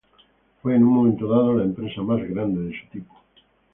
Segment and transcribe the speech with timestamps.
[0.63, 3.13] Fue, en un momento dado, la empresa más grande de su tipo.